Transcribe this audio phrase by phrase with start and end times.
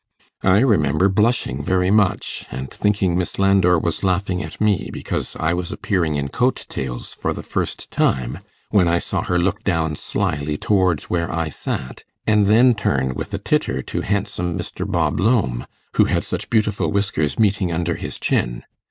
[0.41, 5.53] I remember blushing very much, and thinking Miss Landor was laughing at me, because I
[5.53, 8.39] was appearing in coat tails for the first time,
[8.71, 13.31] when I saw her look down slyly towards where I sat, and then turn with
[13.35, 14.89] a titter to handsome Mr.
[14.91, 15.67] Bob Lowme,
[15.97, 18.63] who had such beautiful whiskers meeting under his chin.